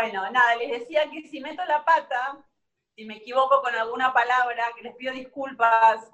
[0.00, 2.38] Bueno, nada, les decía que si meto la pata,
[2.94, 6.08] si me equivoco con alguna palabra, que les pido disculpas,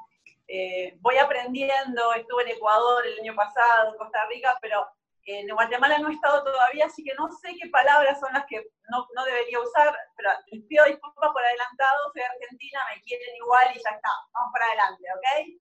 [0.48, 4.86] eh, voy aprendiendo, estuve en Ecuador el año pasado, en Costa Rica, pero
[5.26, 8.64] en Guatemala no he estado todavía, así que no sé qué palabras son las que
[8.88, 13.82] no, debería usar, pero les pido disculpas por adelantado, soy argentina, me quieren igual y
[13.84, 15.60] ya está, vamos para adelante, ¿ok?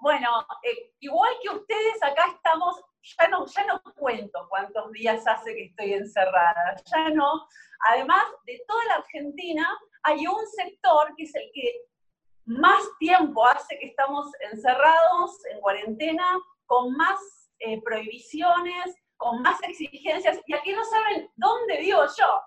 [0.00, 5.54] Bueno, eh, igual que ustedes, acá estamos, ya no, ya no cuento cuántos días hace
[5.54, 7.46] que estoy encerrada, ya no.
[7.90, 9.66] Además de toda la Argentina,
[10.04, 11.82] hay un sector que es el que
[12.44, 17.18] más tiempo hace que estamos encerrados, en cuarentena, con más
[17.58, 22.42] eh, prohibiciones, con más exigencias, y aquí no saben dónde vivo yo.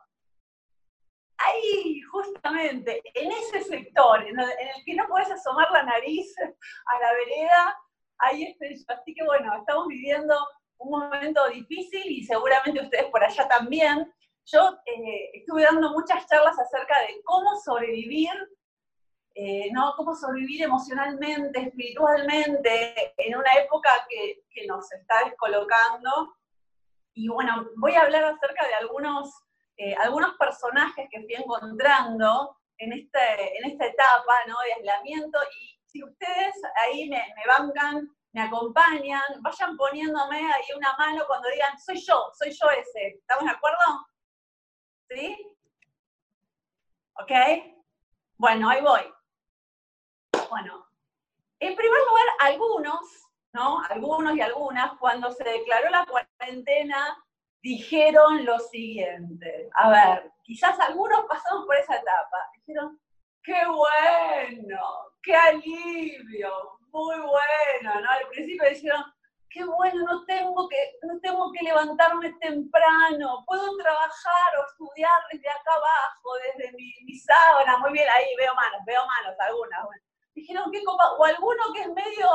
[1.48, 4.50] Ahí, justamente, en ese sector, en el,
[4.86, 7.78] que no puedes asomar la nariz a la vereda,
[8.20, 8.86] ahí estoy.
[8.88, 10.36] Así que bueno, estamos viviendo
[10.78, 14.12] un momento difícil y seguramente ustedes por allá también.
[14.46, 18.32] Yo eh, estuve dando muchas charlas acerca de cómo sobrevivir
[19.34, 19.94] eh, ¿no?
[19.96, 26.36] Cómo sobrevivir emocionalmente, espiritualmente, en una época que, nos está descolocando.
[27.14, 29.34] Y bueno, voy a hablar acerca de algunos,
[29.84, 34.56] eh, algunos personajes que fui encontrando en, este, en esta etapa ¿no?
[34.64, 35.40] de aislamiento.
[35.60, 41.50] Y si ustedes ahí me, me bancan, me acompañan, vayan poniéndome ahí una mano cuando
[41.50, 43.08] digan, soy yo, soy yo ese.
[43.08, 44.08] ¿Estamos de acuerdo?
[45.10, 45.58] ¿Sí?
[47.14, 47.32] ¿Ok?
[48.38, 49.02] Bueno, ahí voy.
[50.48, 50.88] Bueno,
[51.60, 53.00] en primer lugar, algunos,
[53.54, 53.82] ¿no?
[53.90, 57.18] Algunos y algunas, cuando se declaró la cuarentena,
[57.62, 59.70] dijeron lo siguiente.
[59.74, 62.38] A ver, quizás algunos pasamos por esa etapa.
[62.56, 63.00] Dijeron,
[63.44, 64.82] qué bueno,
[65.24, 68.12] qué alivio, muy bueno, ¿no?
[68.12, 69.04] Al principio dijeron,
[69.50, 75.50] qué bueno, no tengo que, no tengo que levantarme temprano, puedo trabajar o estudiar desde
[75.50, 79.88] acá abajo, desde mi, mi sábana, muy bien, ahí veo manos, veo manos algunas.
[80.34, 81.12] Dijeron, ¿qué copa?
[81.14, 82.28] O alguno que es medio,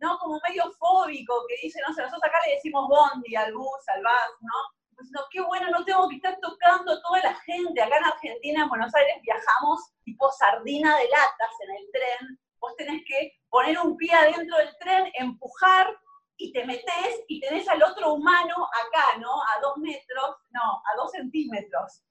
[0.00, 0.18] ¿no?
[0.18, 4.02] Como medio fóbico, que dice, no sé, nosotros acá le decimos bondi al bus, al
[4.02, 4.80] bus, ¿no?
[4.96, 7.80] Pues no, qué bueno, no tengo que estar tocando toda la gente.
[7.80, 12.40] Acá en Argentina, en Buenos Aires, viajamos tipo sardina de latas en el tren.
[12.58, 15.98] Vos tenés que poner un pie adentro del tren, empujar
[16.36, 19.42] y te metés y tenés al otro humano acá, ¿no?
[19.42, 22.02] A dos metros, no, a dos centímetros.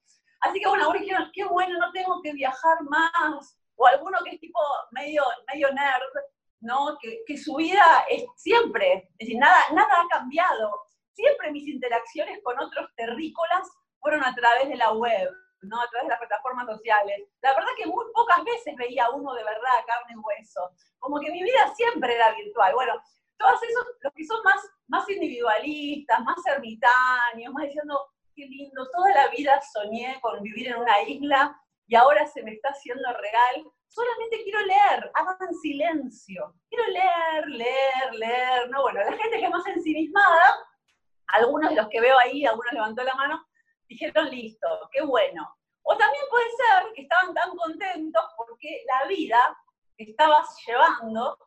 [0.42, 4.36] Así que bueno, ahora dijeron, qué bueno, no tengo que viajar más, o alguno que
[4.36, 4.60] es tipo
[4.92, 6.14] medio, medio nerd,
[6.62, 6.98] ¿no?
[7.02, 10.72] Que, que, su vida es siempre, es decir, nada, nada ha cambiado.
[11.14, 13.68] Siempre mis interacciones con otros terrícolas
[14.00, 15.30] fueron a través de la web,
[15.62, 15.82] ¿no?
[15.82, 17.28] A través de las plataformas sociales.
[17.42, 20.72] La verdad que muy pocas veces veía uno de verdad, carne y hueso.
[21.00, 22.74] Como que mi vida siempre era virtual.
[22.74, 22.94] Bueno,
[23.38, 29.12] todos esos, los que son más, más individualistas, más ermitaños, más diciendo, qué lindo, toda
[29.12, 33.66] la vida soñé con vivir en una isla y ahora se me está haciendo real.
[33.90, 36.56] Solamente quiero leer, hagan silencio.
[36.70, 38.70] Quiero leer, leer, leer.
[38.70, 40.68] No, bueno, la gente que es más ensimismada,
[41.28, 43.46] algunos de los que veo ahí, algunos levantó la mano,
[43.88, 45.58] dijeron, listo, qué bueno.
[45.84, 49.58] O también puede ser que estaban tan contentos porque la vida
[49.98, 51.38] que estabas llevando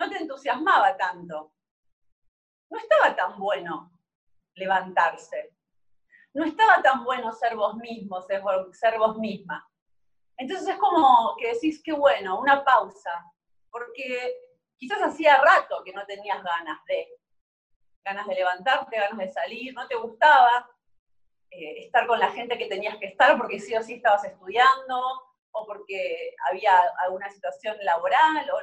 [0.00, 1.52] no te entusiasmaba tanto.
[2.70, 3.92] No estaba tan bueno
[4.54, 5.58] levantarse
[6.34, 8.42] no estaba tan bueno ser vos mismo, ser,
[8.98, 9.68] vos misma.
[10.38, 13.10] Entonces es como que decís, qué bueno, una pausa,
[13.70, 14.34] porque
[14.76, 17.08] quizás hacía rato que no tenías ganas de,
[18.04, 20.70] ganas de levantarte, ganas de salir, no te gustaba
[21.50, 25.00] eh, estar con la gente que tenías que estar porque sí o sí estabas estudiando,
[25.50, 28.58] o porque había alguna situación laboral, o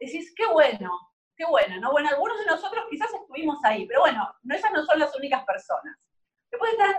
[0.00, 0.90] decís, qué bueno,
[1.36, 1.92] qué bueno, ¿no?
[1.92, 5.44] Bueno, algunos de nosotros quizás estuvimos ahí, pero bueno, no, esas no son las únicas
[5.44, 5.96] personas.
[6.50, 6.96] Después están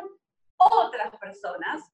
[0.57, 1.91] otras personas,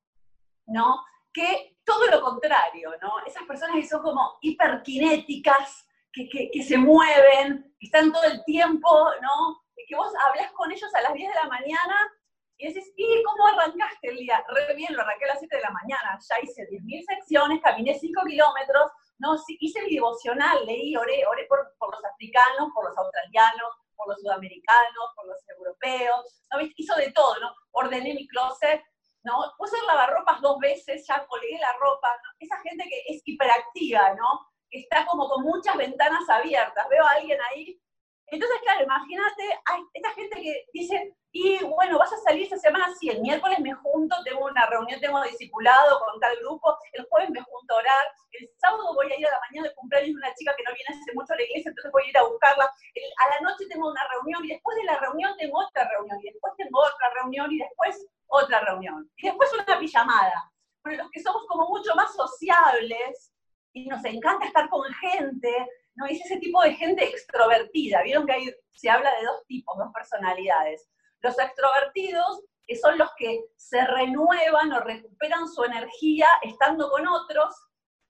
[0.68, 1.03] ¿no?
[1.35, 3.19] Que todo lo contrario, ¿no?
[3.28, 9.09] Esas personas que son como hiperkinéticas, que, que, se mueven, que están todo el tiempo,
[9.22, 9.66] ¿no?
[9.88, 12.12] que vos hablas con ellos a las 10 de la mañana
[12.57, 14.44] y decís, ¿y cómo arrancaste el día?
[14.48, 17.94] Re bien, lo arranqué a las 7 de la mañana, ya hice 10.000 secciones, caminé
[18.00, 19.36] 5 kilómetros, ¿no?
[19.59, 24.21] hice mi devocional, leí, oré, oré por, por los africanos, por los australianos, por los
[24.21, 26.59] sudamericanos, por los europeos, ¿no?
[26.75, 27.54] hizo de todo, ¿no?
[27.71, 28.81] Ordené mi closet,
[29.25, 29.54] ¿no?
[29.57, 32.07] Puse el lavarropas dos veces, ya colgué la ropa,
[32.39, 34.48] esa gente que es hiperactiva, ¿no?
[34.69, 36.88] Que está como con muchas ventanas abiertas.
[36.89, 37.81] Veo a alguien ahí
[38.27, 42.88] entonces, claro, imagínate, hay esta gente que dice, y bueno, vas a salir esta semana,
[43.00, 47.30] sí, el miércoles me junto, tengo una reunión, tengo discipulado con tal grupo, el jueves
[47.30, 50.16] me junto a orar, el sábado voy a ir a la mañana de cumpleaños de
[50.16, 52.24] una chica que no viene hace mucho a la iglesia, entonces voy a ir a
[52.24, 56.19] buscarla, a la noche tengo una reunión y después de la reunión tengo otra reunión
[56.19, 59.10] y después tengo otra reunión y después otra reunión.
[59.18, 60.51] Y después una pijamada.
[60.83, 63.33] Pero los que somos como mucho más sociables
[63.74, 66.06] y nos encanta estar con gente, ¿no?
[66.06, 68.01] Es ese tipo de gente extrovertida.
[68.03, 70.89] Vieron que ahí se habla de dos tipos, dos personalidades.
[71.21, 77.56] Los extrovertidos, que son los que se renuevan o recuperan su energía estando con otros,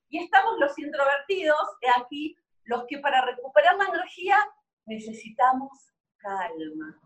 [0.10, 1.60] y estamos los introvertidos,
[2.00, 4.38] aquí los que para recuperar la energía
[4.86, 5.72] necesitamos
[6.18, 7.00] calma,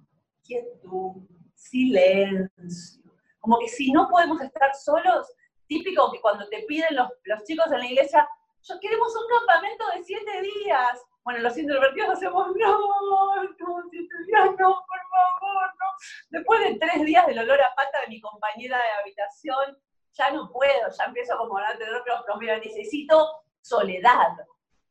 [0.43, 3.03] quietud, silencio.
[3.39, 5.27] Como que si no podemos estar solos,
[5.67, 8.27] típico que cuando te piden los, los chicos en la iglesia,
[8.63, 11.05] yo queremos un campamento de siete días.
[11.23, 15.87] Bueno, los introvertidos hacemos, no, no, siete días, no, por favor, no.
[16.29, 19.77] Después de tres días del olor a pata de mi compañera de habitación,
[20.13, 22.03] ya no puedo, ya empiezo como a tener los
[22.39, 24.35] mira, necesito soledad.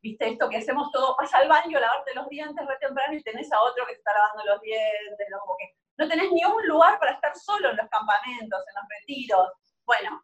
[0.00, 1.16] ¿Viste esto que hacemos todo?
[1.18, 4.44] Vas al baño, lavarte los dientes re temprano y tenés a otro que está lavando
[4.44, 8.60] los dientes, como que no tenés ni un lugar para estar solo en los campamentos,
[8.68, 9.48] en los retiros.
[9.84, 10.22] Bueno,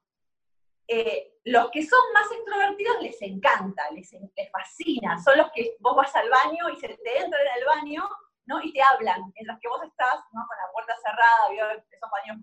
[0.86, 4.10] eh, los que son más extrovertidos les encanta, les,
[4.52, 8.08] fascina, son los que vos vas al baño y se te entran en el baño,
[8.46, 8.60] ¿no?
[8.62, 10.16] Y te hablan, en los que vos estás.
[10.30, 12.38] Con la puerta cerrada, esos baños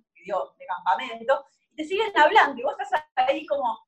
[0.57, 3.79] de campamento, y te siguen hablando, y vos estás ahí como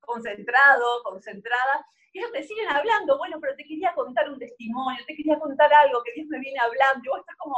[0.00, 5.16] concentrado, concentrada, y ellos te siguen hablando, bueno, pero te quería contar un testimonio, te
[5.16, 7.56] quería contar algo que Dios me viene hablando, y vos estás como,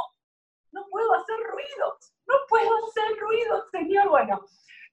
[0.71, 4.45] no puedo hacer ruidos, no puedo hacer ruidos, Señor, bueno,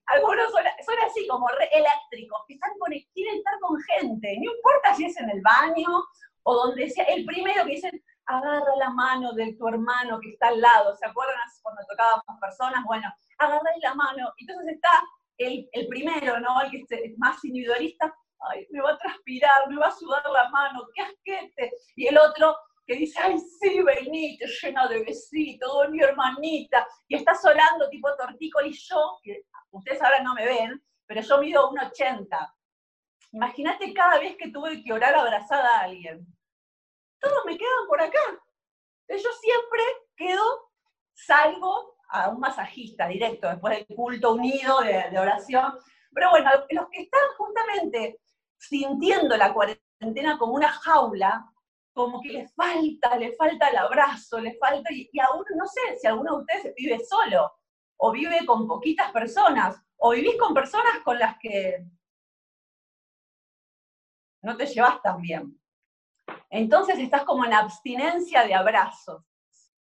[0.07, 0.65] algunos son,
[1.07, 5.17] así como re eléctricos, que están con, quieren estar con gente, no importa si es
[5.19, 5.89] en el baño
[6.43, 10.49] o donde sea, el primero que dicen, agarra la mano de tu hermano que está
[10.49, 12.85] al lado, ¿se acuerdan cuando tocábamos personas?
[12.85, 14.91] Bueno, agarra la mano, entonces está
[15.39, 16.61] el, el primero, ¿no?
[16.63, 18.15] El que es más individualista,
[18.51, 22.19] ay, me va a transpirar, me va a sudar la mano, qué asquete, y el
[22.19, 22.57] otro
[22.87, 28.87] que dice, ay, sí, venite, llena de besitos, mi hermanita, y está solando tipo tortícolis,
[28.89, 29.45] yo, que
[29.75, 32.55] ustedes ahora no me ven, pero yo mido 1,80.
[33.33, 36.27] Imagínate cada vez que tuve que orar abrazada a alguien.
[37.19, 38.21] Todos me quedan por acá.
[39.09, 39.83] Yo siempre
[40.17, 40.71] quedo,
[41.13, 45.79] salgo a un masajista directo después del culto unido de, oración.
[46.13, 48.21] Pero bueno, los que están justamente
[48.57, 51.45] sintiendo la cuarentena como una jaula,
[51.93, 55.99] como que les falta, les falta el abrazo, les falta, y, y aún no sé
[55.99, 57.53] si alguno de ustedes vive solo,
[57.97, 61.87] o vive con poquitas personas, o vivís con personas con las que
[64.43, 65.59] no te llevas tan bien.
[66.51, 69.25] Entonces estás como en abstinencia de abrazos,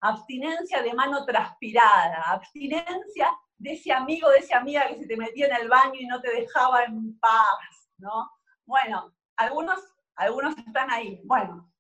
[0.02, 5.48] abstinencia de mano transpirada, abstinencia de ese amigo, de esa amiga que se te metía
[5.48, 8.30] en el baño y no te dejaba en paz, ¿no?
[8.66, 9.80] Bueno, algunos,
[10.16, 11.22] algunos están ahí.
[11.26, 11.72] Bueno,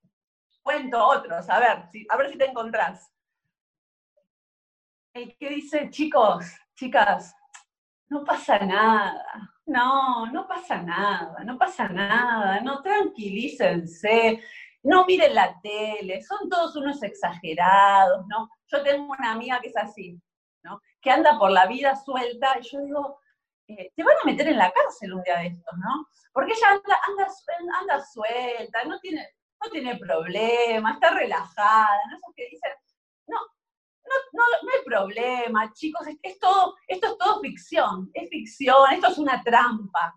[0.61, 3.14] cuento otros, a ver, a ver si te encontrás
[5.15, 6.45] el que dice, chicos,
[6.75, 7.33] chicas,
[8.09, 9.25] no pasa nada,
[9.65, 14.43] no, no pasa nada, no pasa nada, no, tranquilícense,
[14.83, 18.49] no miren la tele, son todos unos exagerados, ¿no?
[18.67, 20.21] Yo tengo una amiga que es así,
[20.63, 20.81] ¿no?
[21.01, 23.19] Que anda por la vida suelta, y yo digo,
[23.67, 26.07] eh, te van a meter en la cárcel un día de estos, ¿no?
[26.33, 26.99] Porque ella anda,
[27.79, 29.29] anda, suelta, no tiene,
[29.63, 32.17] no tiene problema, está relajada, ¿no?
[32.17, 32.71] Esos que dicen,
[33.27, 33.37] no,
[34.33, 40.13] no, no, hay problema, chicos, esto es todo ficción, es ficción, esto es una trampa,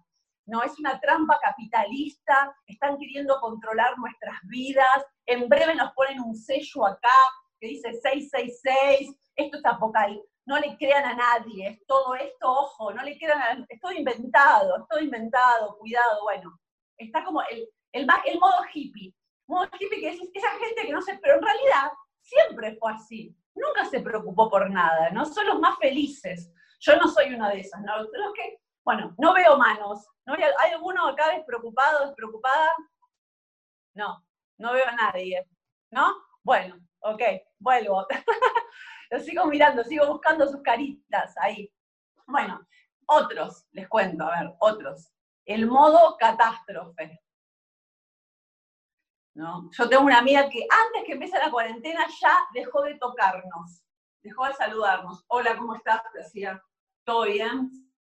[0.46, 6.34] no es una trampa capitalista, están queriendo controlar nuestras vidas, en breve nos ponen un
[6.34, 7.08] sello acá
[7.60, 13.02] que dice 666, esto es apocalipsis, no le crean a nadie, todo esto, ojo, no
[13.02, 16.58] le crean a es todo inventado, es todo inventado, cuidado, bueno,
[16.96, 17.42] está como
[17.92, 19.14] el modo hippie,
[19.46, 23.37] modo hippie que es esa gente que no sé, pero en realidad siempre fue así
[23.58, 25.24] nunca se preocupó por nada, ¿no?
[25.24, 26.52] Son los más felices.
[26.80, 27.98] Yo no soy una de esas, ¿no?
[27.98, 30.06] Los que, bueno, no veo manos.
[30.26, 30.34] ¿no?
[30.34, 32.70] ¿Hay alguno acá despreocupado, despreocupada?
[33.94, 34.24] No,
[34.58, 35.44] no veo a nadie,
[35.90, 36.14] ¿no?
[36.42, 37.22] Bueno, ok,
[37.58, 38.06] vuelvo.
[39.10, 41.72] Lo sigo mirando, sigo buscando sus caritas ahí.
[42.26, 42.66] Bueno,
[43.06, 45.10] otros, les cuento, a ver, otros.
[45.46, 47.22] El modo catástrofe.
[49.38, 53.84] Yo tengo una amiga que antes que empiece la cuarentena ya dejó de tocarnos,
[54.20, 55.24] dejó de saludarnos.
[55.28, 56.02] Hola, ¿cómo estás?
[56.12, 56.60] Te decía,
[57.04, 57.70] ¿todo bien?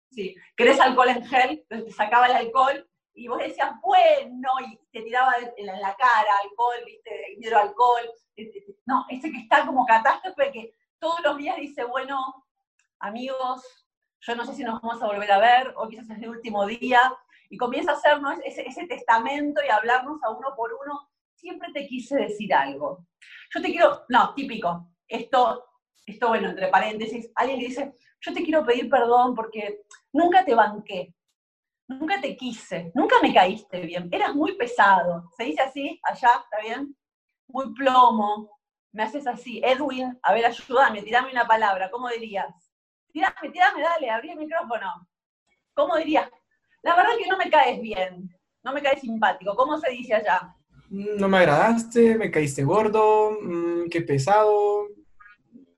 [0.10, 0.38] Sí.
[0.56, 1.66] ¿Querés alcohol en gel?
[1.70, 6.32] Entonces te sacaba el alcohol y vos decías, bueno, y te tiraba en la cara
[6.44, 8.10] alcohol, viste, hidroalcohol.
[8.86, 12.46] No, ese que está como catástrofe que todos los días dice, bueno,
[13.00, 13.86] amigos,
[14.22, 16.66] yo no sé si nos vamos a volver a ver, o quizás es el último
[16.66, 17.02] día,
[17.50, 21.88] y comienza a hacernos ese, ese testamento y hablarnos a uno por uno siempre te
[21.88, 23.06] quise decir algo.
[23.54, 25.66] Yo te quiero, no, típico, esto,
[26.06, 30.56] esto bueno, entre paréntesis, alguien que dice, yo te quiero pedir perdón porque nunca te
[30.56, 31.14] banqué,
[31.88, 36.44] nunca te quise, nunca me caíste bien, eras muy pesado, ¿se dice así allá?
[36.44, 36.96] ¿Está bien?
[37.48, 38.60] Muy plomo,
[38.92, 42.54] me haces así, Edwin, a ver, ayúdame, tirame una palabra, ¿cómo dirías?
[43.12, 45.08] Tirame, tirame, dale, abrí el micrófono.
[45.74, 46.30] ¿Cómo dirías?
[46.82, 48.30] La verdad que no me caes bien,
[48.64, 50.57] no me caes simpático, ¿cómo se dice allá?
[50.90, 54.88] No me agradaste, me caíste gordo, mm, qué pesado.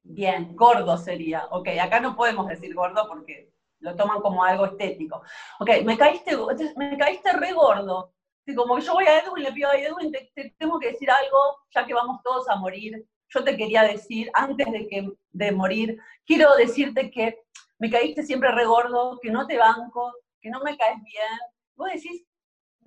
[0.04, 1.48] Bien, gordo sería.
[1.52, 5.22] Ok, acá no podemos decir gordo porque lo toman como algo estético.
[5.60, 6.38] Ok, me caíste,
[6.76, 8.14] me caíste re gordo.
[8.56, 11.10] como que yo voy a Edwin y le pido a Edwin, te, tengo que decir
[11.10, 11.38] algo,
[11.74, 13.06] ya que vamos todos a morir.
[13.30, 17.38] Yo te quería decir, antes de, que, de morir, quiero decirte que
[17.78, 20.12] me caíste siempre re gordo, que no te banco,
[20.42, 21.40] que no me caes bien.
[21.76, 22.24] Vos decís,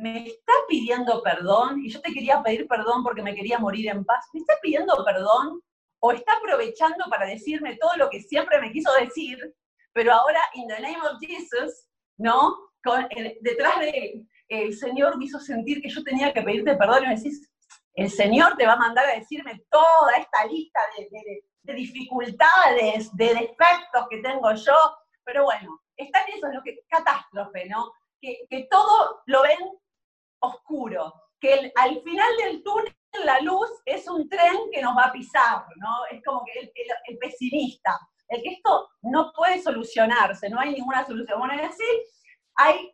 [0.02, 4.04] me está pidiendo perdón y yo te quería pedir perdón porque me quería morir en
[4.04, 4.26] paz.
[4.32, 5.62] ¿Me está pidiendo perdón
[6.00, 9.38] o está aprovechando para decirme todo lo que siempre me quiso decir
[9.92, 11.86] pero ahora, in the name of Jesus,
[12.18, 12.56] ¿no?
[13.42, 17.08] detrás de él, el Señor me hizo sentir que yo tenía que pedirte perdón y
[17.08, 17.48] me decís,
[17.94, 20.80] el Señor te va a mandar a decirme toda esta lista
[21.62, 24.74] de, dificultades, de defectos que tengo yo,
[25.24, 27.92] pero bueno, está en eso, que, catástrofe, ¿no?
[28.20, 29.58] Que, todo lo ven
[30.42, 32.94] oscuro, que al final del túnel
[33.24, 36.06] la luz es un tren que nos va a pisar, ¿no?
[36.10, 36.72] Es como que
[37.08, 37.98] el pesimista
[38.32, 41.38] el que esto no puede solucionarse, no hay ninguna solución.
[41.38, 42.00] Bueno, es decir,
[42.56, 42.90] hay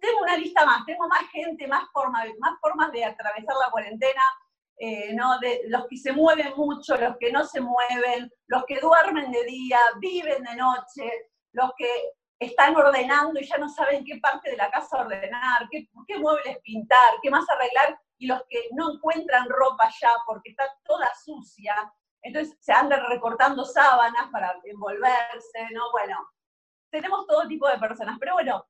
[0.00, 4.22] tengo una lista más, tengo más gente, más, forma, más formas de atravesar la cuarentena,
[4.76, 5.38] eh, ¿no?
[5.38, 9.44] de los que se mueven mucho, los que no se mueven, los que duermen de
[9.44, 11.10] día, viven de noche,
[11.52, 11.88] los que
[12.40, 15.86] están ordenando y ya no saben qué parte de la casa ordenar, qué,
[16.18, 21.06] muebles pintar, qué más arreglar, y los que no encuentran ropa ya porque está toda
[21.22, 21.74] sucia,
[22.22, 25.90] entonces se andan recortando sábanas para envolverse, ¿no?
[25.92, 26.16] Bueno,
[26.90, 28.66] tenemos todo tipo de personas, pero bueno,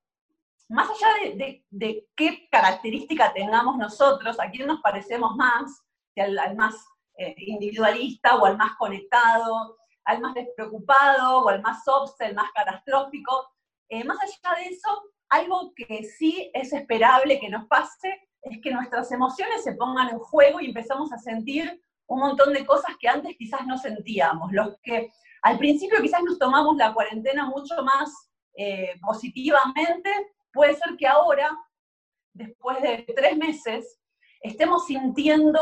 [0.68, 1.34] más allá
[1.70, 5.84] de, qué característica tengamos nosotros, a quién nos parecemos más,
[6.14, 6.74] que al, más
[7.16, 12.50] eh, individualista o al más conectado, al más despreocupado o al más obse, el más
[12.52, 13.48] catastrófico,
[13.90, 18.70] eh, más allá de eso, algo que sí es esperable que nos pase es que
[18.70, 23.09] nuestras emociones se pongan en juego y empezamos a sentir un montón de cosas que
[23.09, 28.30] antes quizás no sentíamos, los que al principio quizás nos tomamos la cuarentena mucho más
[28.56, 30.11] eh, positivamente,
[30.52, 31.50] puede ser que ahora,
[32.32, 34.00] después de tres meses,
[34.42, 35.61] estemos sintiendo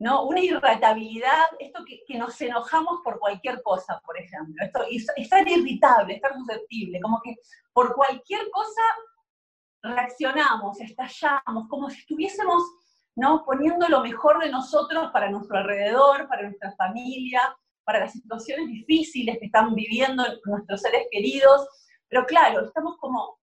[0.00, 0.24] ¿no?
[0.24, 6.34] una irritabilidad, esto que, nos enojamos por cualquier cosa, por ejemplo, esto, estar irritable, estar
[6.34, 7.36] susceptible, como que
[7.72, 8.82] por cualquier cosa
[9.82, 12.62] reaccionamos, estallamos, como si estuviésemos
[13.16, 13.44] ¿no?
[13.44, 17.40] Poniendo lo mejor de nosotros para nuestro alrededor, para nuestra familia,
[17.84, 21.68] para las situaciones difíciles que están viviendo nuestros seres queridos.
[22.08, 23.38] Pero claro, estamos como,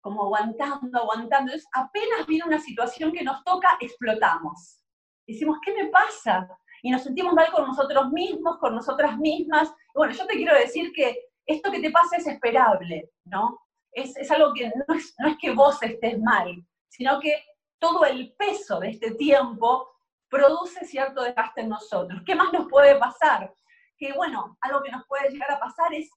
[0.00, 1.52] como aguantando, aguantando.
[1.52, 4.80] Entonces, apenas viene una situación que nos toca, explotamos.
[5.28, 6.48] Decimos, ¿qué me pasa?
[6.82, 9.72] Y nos sentimos mal con nosotros mismos, con nosotras mismas.
[9.94, 13.60] bueno, yo te quiero decir que esto que te pasa es esperable, ¿no?
[13.92, 17.42] Es, es algo que no es, no es que vos estés mal, sino que
[17.78, 19.88] todo el peso de este tiempo
[20.28, 22.22] produce cierto desgaste en nosotros.
[22.24, 23.52] ¿Qué más nos puede pasar?
[23.96, 26.10] Que bueno, algo que nos puede llegar a pasar es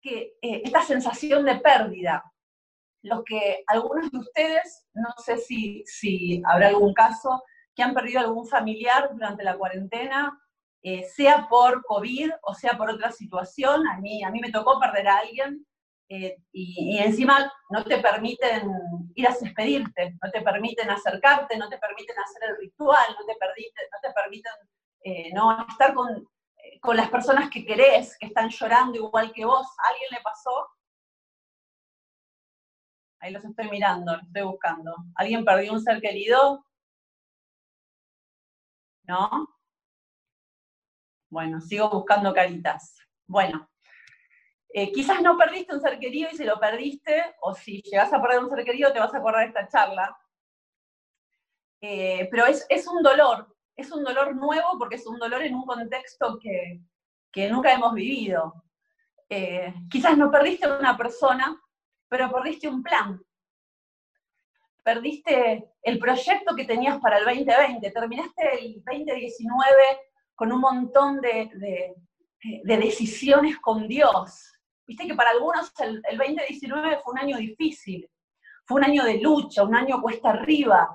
[0.00, 2.24] que eh, esta sensación de pérdida,
[3.02, 7.42] los que algunos de ustedes, no sé si, si habrá algún caso,
[7.78, 10.36] que han perdido algún familiar durante la cuarentena,
[10.82, 14.80] eh, sea por COVID o sea por otra situación, a mí, a mí me tocó
[14.80, 15.64] perder a alguien,
[16.08, 18.68] eh, y, encima no te permiten
[19.14, 23.36] ir a despedirte, no te permiten acercarte, no te permiten hacer el ritual, no te,
[24.12, 24.52] permiten,
[25.04, 26.28] eh, no estar con,
[26.80, 29.68] con, las personas que querés, que están llorando igual que vos.
[29.84, 30.66] ¿A alguien le pasó?
[33.20, 34.96] Ahí los estoy mirando, los estoy buscando.
[35.14, 36.64] ¿Alguien perdió un ser querido?
[39.08, 39.48] ¿No?
[41.30, 42.98] Bueno, sigo buscando caritas.
[43.26, 43.68] Bueno,
[44.68, 48.20] eh, quizás no perdiste un ser querido y si lo perdiste, o si llegas a
[48.20, 50.16] perder un ser querido, te vas a acordar de esta charla.
[51.80, 55.64] Eh, pero es, un dolor, es un dolor nuevo porque es un dolor en un
[55.64, 56.80] contexto que,
[57.48, 58.62] nunca hemos vivido.
[59.30, 61.58] Eh, quizás no perdiste una persona,
[62.08, 63.22] pero perdiste un plan.
[64.88, 69.74] Perdiste el proyecto que tenías para el 2020, terminaste el 2019
[70.34, 71.94] con un montón de
[72.64, 78.10] decisiones con Dios, Viste que para algunos el, 2019 fue un año difícil,
[78.64, 80.88] fue un año de lucha, un año cuesta arriba,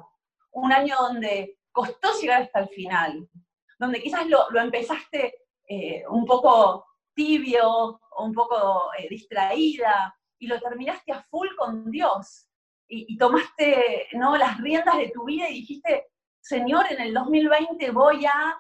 [0.54, 3.30] un año donde costó llegar hasta el final,
[3.78, 5.36] donde quizás lo, empezaste
[5.68, 12.48] eh, un poco tibio un poco eh, distraída, y lo terminaste a full con Dios.
[12.96, 14.38] Y, tomaste ¿no?
[14.38, 18.56] las riendas de tu vida y dijiste, Señor, en el 2020 voy a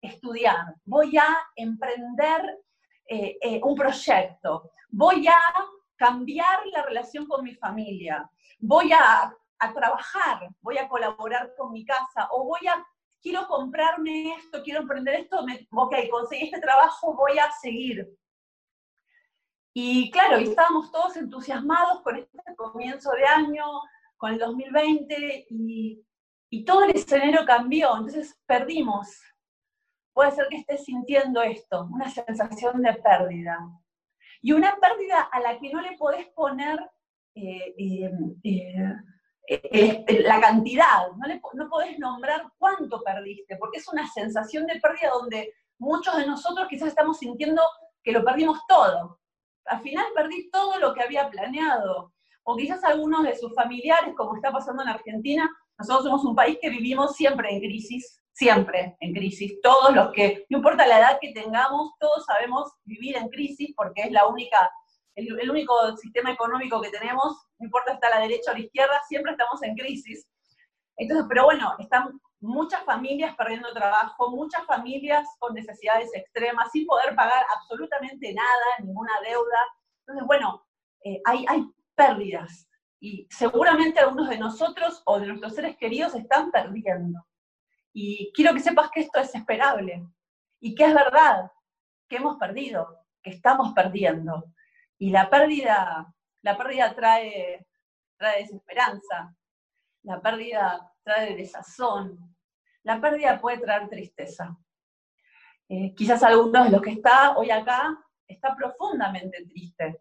[0.00, 2.58] estudiar, voy a emprender
[3.08, 5.40] eh, eh, un proyecto, voy a
[5.96, 8.30] cambiar la relación con mi familia,
[8.60, 12.86] voy a, a, trabajar, voy a colaborar con mi casa, o voy a,
[13.20, 18.06] quiero comprarme esto, quiero emprender esto, ok, conseguí este trabajo, voy a seguir.
[19.78, 23.62] Y claro, estábamos todos entusiasmados con este comienzo de año,
[24.16, 26.02] con el 2020, y,
[26.48, 29.06] y todo el escenario cambió, entonces perdimos.
[30.14, 33.58] Puede ser que estés sintiendo esto, una sensación de pérdida.
[34.40, 36.80] Y una pérdida a la que no le podés poner
[37.34, 38.10] eh, eh,
[39.46, 44.80] eh, la cantidad, no, le, no podés nombrar cuánto perdiste, porque es una sensación de
[44.80, 47.60] pérdida donde muchos de nosotros quizás estamos sintiendo
[48.02, 49.20] que lo perdimos todo
[49.66, 52.12] al final perdí todo lo que había planeado.
[52.44, 56.58] O quizás algunos de sus familiares, como está pasando en Argentina, nosotros somos un país
[56.60, 59.60] que vivimos siempre en crisis, siempre en crisis.
[59.62, 64.02] Todos los que, no importa la edad que tengamos, todos sabemos vivir en crisis porque
[64.02, 64.70] es la única,
[65.16, 68.60] el, el único sistema económico que tenemos, no importa si está la derecha o la
[68.60, 70.28] izquierda, siempre estamos en crisis.
[70.96, 77.14] Entonces, pero bueno, están muchas familias perdiendo trabajo, muchas familias con necesidades extremas, sin poder
[77.14, 79.58] pagar absolutamente nada, ninguna deuda.
[80.00, 80.66] Entonces, bueno,
[81.04, 81.64] eh, hay, hay
[81.94, 82.68] pérdidas
[83.00, 87.26] y seguramente algunos de nosotros o de nuestros seres queridos están perdiendo.
[87.92, 90.06] Y quiero que sepas que esto es esperable
[90.60, 91.50] y que es verdad,
[92.08, 94.44] que hemos perdido, que estamos perdiendo.
[94.98, 96.12] Y la pérdida,
[96.42, 97.66] la pérdida trae,
[98.18, 99.34] trae desesperanza,
[100.06, 102.36] la pérdida trae desazón,
[102.84, 104.56] la pérdida puede traer tristeza.
[105.68, 110.00] Eh, quizás algunos de los que está hoy acá está profundamente triste.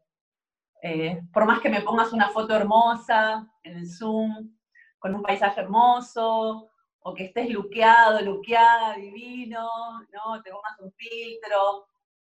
[0.81, 4.55] Eh, por más que me pongas una foto hermosa en el Zoom,
[4.99, 9.67] con un paisaje hermoso, o que estés luqueado, luqueada, divino,
[10.11, 10.41] ¿no?
[10.43, 11.87] te pongas un filtro,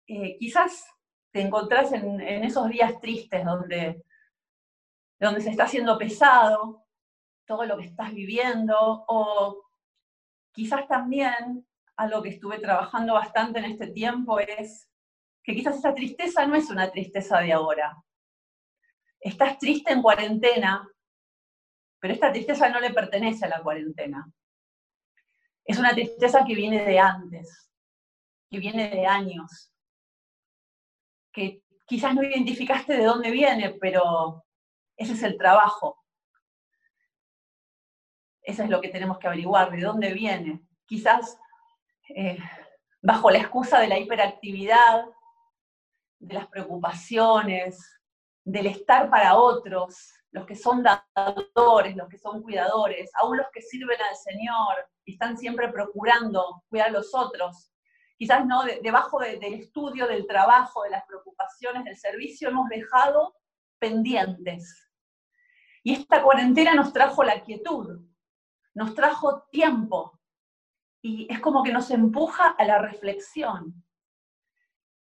[0.06, 0.87] eh, quizás
[1.30, 4.04] te encontrás en, en, esos días tristes donde,
[5.18, 6.81] donde se está haciendo pesado
[7.46, 8.76] todo lo que estás viviendo,
[9.09, 9.62] o
[10.52, 14.88] Quizás también algo que estuve trabajando bastante en este tiempo es
[15.42, 17.96] que quizás esa tristeza no es una tristeza de ahora.
[19.18, 20.87] Estás triste en cuarentena,
[21.98, 24.31] pero esta tristeza no le pertenece a la cuarentena.
[25.64, 27.70] Es una tristeza que viene de antes,
[28.50, 29.72] que viene de años,
[31.33, 34.44] que quizás no identificaste de dónde viene, pero
[34.96, 36.01] ese es el trabajo.
[38.42, 40.61] Eso es lo que tenemos que averiguar, de dónde viene.
[40.87, 41.38] Quizás
[42.09, 42.38] eh,
[43.00, 45.05] bajo la excusa de la hiperactividad,
[46.18, 48.00] de las preocupaciones,
[48.44, 53.61] del estar para otros, los que son dadores, los que son cuidadores, aún los que
[53.61, 54.74] sirven al Señor
[55.05, 57.72] y están siempre procurando cuidar a los otros.
[58.16, 63.35] Quizás no, debajo del estudio, del trabajo, de las preocupaciones, del servicio, hemos dejado
[63.78, 64.88] pendientes.
[65.83, 68.00] Y esta cuarentena nos trajo la quietud,
[68.74, 70.18] nos trajo tiempo
[71.02, 73.85] y es como que nos empuja a la reflexión.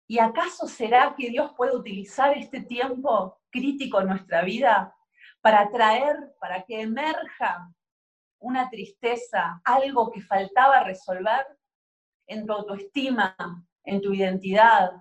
[0.06, 4.94] ¿Y acaso será que Dios puede utilizar este tiempo crítico en nuestra vida
[5.40, 7.70] para traer, para que emerja
[8.38, 11.44] una tristeza, algo que faltaba resolver
[12.26, 13.36] en tu autoestima,
[13.84, 14.92] en tu identidad,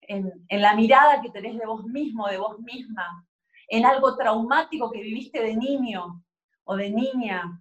[0.00, 3.26] en, en, la mirada que tenés de vos mismo, de vos misma,
[3.68, 6.24] en algo traumático que viviste de niño
[6.64, 7.60] o de niña,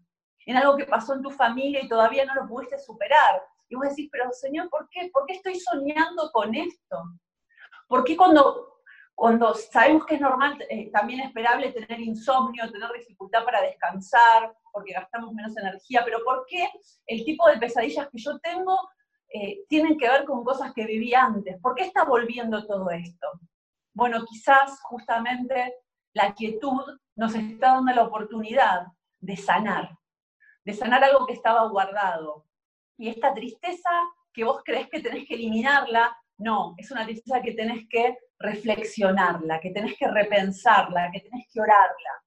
[0.49, 3.39] en algo que pasó en tu familia y todavía no lo pudiste superar.
[3.69, 5.07] Y vos decís, pero Señor, ¿por qué?
[5.13, 7.03] ¿Por qué estoy soñando con esto?
[7.87, 8.81] ¿Por qué cuando,
[9.13, 14.93] cuando sabemos que es normal, eh, también esperable tener insomnio, tener dificultad para descansar, porque
[14.93, 16.67] gastamos menos energía, pero ¿por qué
[17.05, 18.75] el tipo de pesadillas que yo tengo
[19.31, 21.61] eh, tienen que ver con cosas que viví antes?
[21.61, 23.27] ¿Por qué está volviendo todo esto?
[23.93, 25.75] Bueno, quizás justamente
[26.13, 26.81] la quietud
[27.15, 28.87] nos está dando la oportunidad
[29.19, 29.98] de sanar,
[30.65, 32.45] de sanar algo que estaba guardado.
[32.97, 33.89] Y esta tristeza
[34.33, 39.59] que vos crees que tenés que eliminarla, no, es una tristeza que tenés que reflexionarla,
[39.59, 42.23] que tenés que repensarla, que tenés que orarla,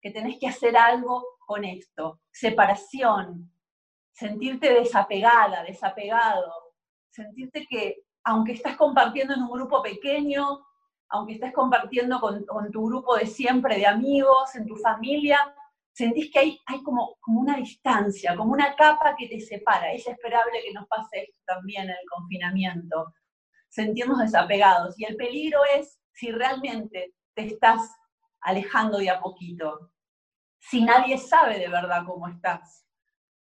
[0.00, 2.20] que tenés que hacer algo con esto.
[2.30, 3.50] Separación,
[4.12, 6.74] sentirte desapegada, desapegado,
[7.10, 10.66] sentirte que aunque estás compartiendo en un grupo pequeño,
[11.08, 15.38] aunque estés compartiendo con, con, tu grupo de siempre, de amigos, en tu familia,
[15.94, 19.92] sentís que hay, hay como, como una distancia, como una capa que te separa.
[19.92, 23.14] Es esperable que nos pase esto también en el confinamiento.
[23.68, 24.98] sentirnos desapegados.
[24.98, 27.90] Y el peligro es si realmente te estás
[28.40, 29.90] alejando de a poquito,
[30.58, 32.86] si nadie sabe de verdad cómo estás,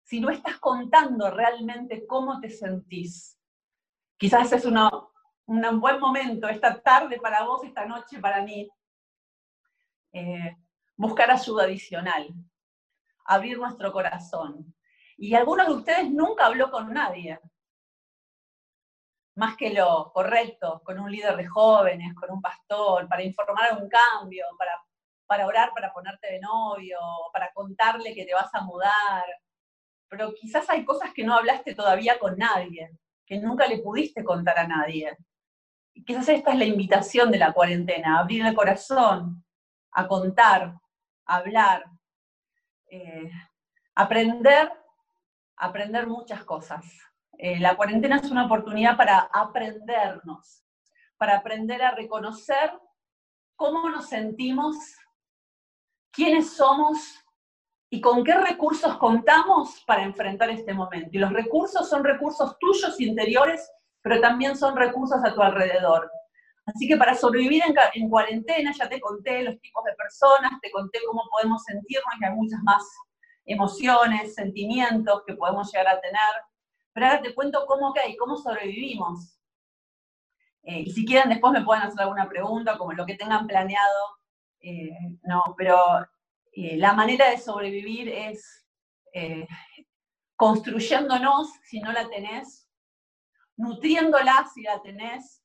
[0.03, 3.39] si no estás contando realmente cómo te sentís.
[4.19, 8.69] Quizás es un buen momento, esta tarde para vos, esta noche para mí,
[10.13, 10.57] eh,
[11.01, 12.29] buscar ayuda adicional,
[13.25, 14.75] abrir nuestro corazón.
[15.17, 17.41] Y algunos de ustedes nunca habló con nadie,
[19.35, 23.89] más que lo correcto, con un líder de jóvenes, con un pastor, para informar un
[23.89, 24.73] cambio, para,
[25.27, 26.99] para orar, para ponerte de novio,
[27.33, 29.25] para contarle que te vas a mudar.
[30.07, 32.91] Pero quizás hay cosas que no hablaste todavía con nadie,
[33.25, 35.17] que nunca le pudiste contar a nadie.
[36.05, 39.43] Quizás esta es la invitación de la cuarentena, abrir el corazón,
[39.93, 40.75] a contar,
[41.31, 41.85] hablar,
[42.89, 43.31] eh,
[43.95, 44.73] aprender,
[45.57, 46.85] aprender muchas cosas.
[47.39, 50.65] Eh, la cuarentena es una oportunidad para aprendernos,
[51.17, 52.73] para aprender a reconocer
[53.57, 54.77] cómo nos sentimos,
[56.11, 56.99] quiénes somos
[57.89, 61.11] y con qué recursos contamos para enfrentar este momento.
[61.13, 63.71] Y los recursos son recursos tuyos interiores,
[64.03, 66.11] pero también son recursos a tu alrededor.
[66.75, 67.63] Así que para sobrevivir
[67.95, 72.27] en, cuarentena, ya te conté los tipos de personas, te conté cómo podemos sentirnos, que
[72.27, 72.83] hay muchas más
[73.45, 76.21] emociones, sentimientos que podemos llegar a tener.
[76.93, 79.37] Pero ahora te cuento cómo, okay, cómo sobrevivimos.
[80.63, 84.19] Eh, y si quieren, después me pueden hacer alguna pregunta, como lo que tengan planeado.
[84.61, 84.91] Eh,
[85.23, 85.77] no, pero
[86.53, 88.67] eh, la manera de sobrevivir es
[90.37, 92.71] construyéndonos, si no la tenés,
[93.57, 95.40] nutriéndola, si la tenés,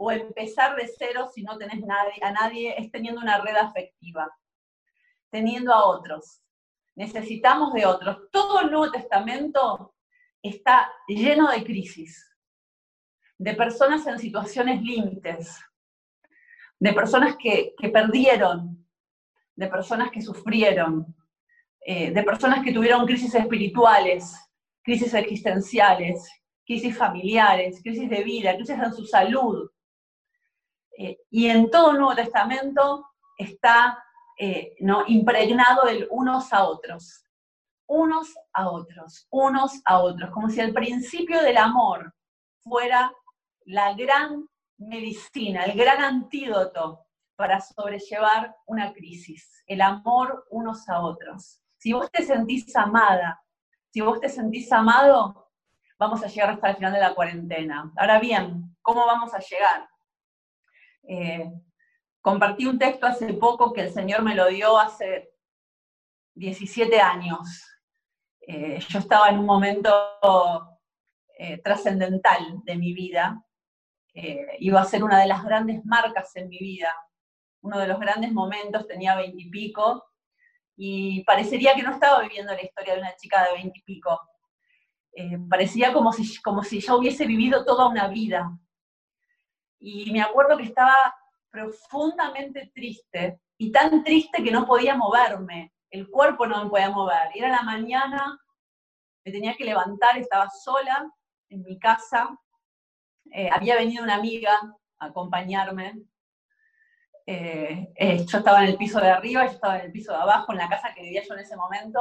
[0.00, 1.82] o empezar de cero si no tenés
[2.22, 4.30] a nadie, es teniendo una red afectiva,
[5.28, 6.40] teniendo a otros.
[6.94, 8.30] Necesitamos de otros.
[8.30, 9.96] Todo el Nuevo Testamento
[10.40, 12.32] está lleno de crisis,
[13.38, 15.58] de personas en situaciones límites,
[16.78, 18.86] de personas que, perdieron,
[19.56, 21.12] de personas que sufrieron,
[21.80, 24.32] eh, de personas que tuvieron crisis espirituales,
[24.80, 26.30] crisis existenciales,
[26.64, 29.68] crisis familiares, crisis de vida, crisis en su salud.
[30.98, 33.06] Eh, y en todo el Nuevo Testamento
[33.36, 34.04] está
[34.36, 35.04] eh, ¿no?
[35.06, 37.24] impregnado del unos a otros
[37.88, 42.14] unos a otros, unos a otros, como si el principio del amor
[42.60, 43.10] fuera
[43.64, 51.60] la gran medicina, el gran antídoto para sobrellevar una crisis, el amor unos a otros.
[51.78, 53.40] Si vos te sentís amada,
[53.90, 55.50] si vos te sentís amado,
[55.98, 57.90] vamos a llegar hasta el final de la cuarentena.
[57.96, 59.88] Ahora bien, ¿cómo vamos a llegar?
[61.08, 61.50] Eh,
[62.20, 65.30] compartí un texto hace poco que el Señor me lo dio hace
[66.34, 67.64] 17 años.
[68.40, 69.90] Eh, yo estaba en un momento
[71.38, 73.44] eh, trascendental de mi vida,
[74.14, 76.90] eh, iba a ser una de las grandes marcas en mi vida,
[77.60, 80.04] uno de los grandes momentos, tenía veintipico,
[80.76, 84.18] y, parecería que no estaba viviendo la historia de una chica de veintipico.
[85.50, 88.50] parecía como si, como si yo hubiese vivido toda una vida.
[89.80, 90.94] Y me acuerdo que estaba
[91.50, 97.30] profundamente triste, y tan triste que no podía moverme el cuerpo no me podía mover.
[97.34, 98.38] Era la mañana,
[99.24, 101.10] me tenía que levantar, estaba sola
[101.48, 102.28] en mi casa.
[103.32, 104.58] Eh, había venido una amiga
[104.98, 106.02] a acompañarme.
[107.26, 110.18] Eh, eh, yo estaba en el piso de arriba, yo estaba en el piso de
[110.18, 112.00] abajo, en la casa que vivía yo en ese momento.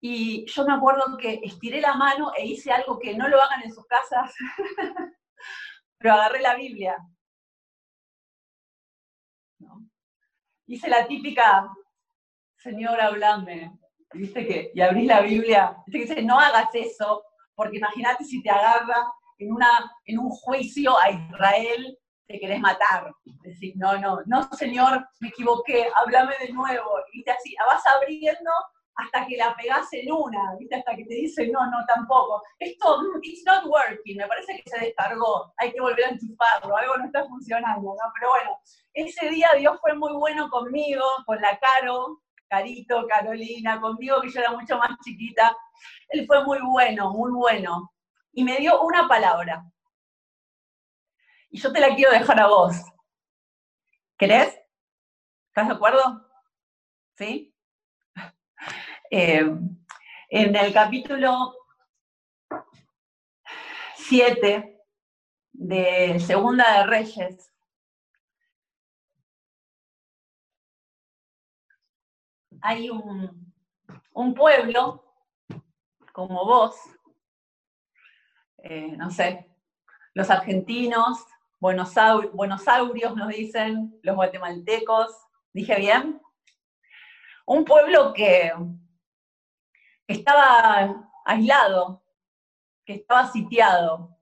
[0.00, 3.62] Y yo me acuerdo que estiré la mano e hice algo que no lo hagan
[3.62, 4.34] en sus casas,
[6.02, 6.96] pero agarré la Biblia.
[10.66, 11.70] Hice la típica
[12.62, 13.72] Señor, hablame.
[14.14, 17.24] Viste que, y abrís la Biblia, que dice, no hagas eso,
[17.56, 23.12] porque imagínate si te agarra en, una, en un juicio a Israel, te querés matar.
[23.42, 27.00] Decís, no, no, no, Señor, me equivoqué, háblame de nuevo.
[27.12, 28.50] Y viste así, vas abriendo
[28.96, 30.76] hasta que la pegás en una, ¿viste?
[30.76, 32.42] Hasta que te dice, no, no, tampoco.
[32.58, 36.76] Esto, mm, it's not working, me parece que se descargó, hay que volver a enchufarlo,
[36.76, 38.12] algo no está funcionando, ¿no?
[38.14, 38.58] Pero bueno,
[38.92, 44.40] ese día Dios fue muy bueno conmigo, con la Caro, Carito, Carolina, conmigo, que yo
[44.40, 45.56] era mucho más chiquita.
[46.08, 47.90] Él fue muy bueno, muy bueno.
[48.32, 49.64] Y me dio una palabra.
[51.48, 52.76] Y yo te la quiero dejar a vos.
[54.18, 54.58] ¿Querés?
[55.48, 56.30] ¿Estás de acuerdo?
[57.16, 57.51] ¿Sí?
[59.14, 59.44] Eh,
[60.30, 61.54] en el capítulo
[63.96, 64.80] 7
[65.52, 67.52] de Segunda de Reyes,
[72.62, 73.52] hay un,
[74.34, 75.04] pueblo
[76.14, 76.74] como vos,
[78.62, 79.46] eh, no sé,
[80.14, 81.26] los argentinos,
[81.60, 85.14] buenosaurios nos dicen, los guatemaltecos,
[85.52, 86.18] ¿dije bien?
[87.44, 88.52] Un pueblo que
[90.06, 92.02] estaba aislado,
[92.84, 94.16] que estaba sitiado.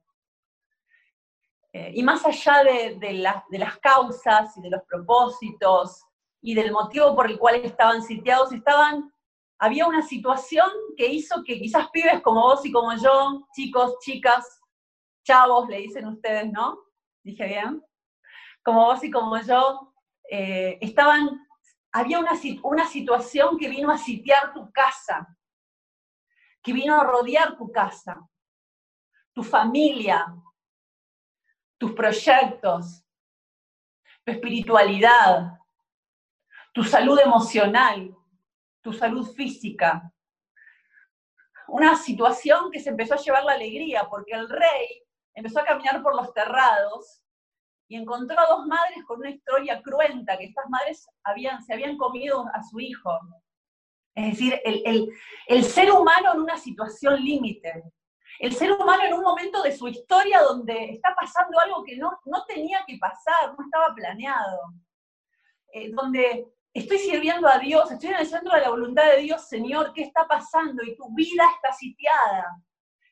[1.72, 6.04] Eh, y más allá de, de las causas y de los propósitos
[6.42, 9.12] y del motivo por el cual estaban sitiados, estaban,
[9.58, 14.60] había una situación que hizo que quizás pibes como vos y como yo, chicos, chicas,
[15.24, 16.78] chavos, le dicen ustedes, ¿no?
[17.22, 17.84] Dije bien.
[18.64, 19.92] Como vos y como yo,
[20.30, 21.46] eh, estaban,
[21.92, 25.26] había una, una situación que vino a sitiar tu casa,
[26.62, 28.20] que vino a rodear tu casa,
[29.32, 30.26] tu familia,
[31.78, 33.02] tus proyectos,
[34.24, 35.58] tu espiritualidad,
[36.72, 38.14] tu salud emocional,
[38.82, 40.12] tu salud física.
[41.68, 45.02] Una situación que se empezó a llevar la alegría, porque el rey
[45.34, 47.22] empezó a caminar por los terrados
[47.88, 51.96] y encontró a dos madres con una historia cruenta, que estas madres habían, se habían
[51.96, 53.18] comido a su hijo.
[54.14, 55.08] Es decir, el,
[55.46, 57.84] el ser humano en una situación límite,
[58.40, 62.18] el ser humano en un momento de su historia donde está pasando algo que no,
[62.24, 64.72] no tenía que pasar, no estaba planeado,
[65.72, 69.46] eh, donde estoy sirviendo a Dios, estoy en el centro de la voluntad de Dios,
[69.46, 70.82] Señor, ¿qué está pasando?
[70.82, 72.46] Y tu vida está sitiada,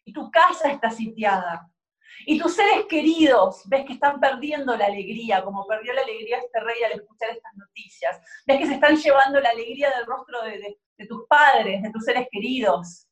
[0.04, 1.70] y tu casa está sitiada.
[2.24, 6.58] Y tus seres queridos, ves que están perdiendo la alegría, como perdió la alegría este
[6.61, 8.18] rey al escuchar estas noticias.
[8.46, 12.04] Ves que se están llevando la alegría del rostro de, de tus padres, de tus
[12.04, 13.08] seres queridos.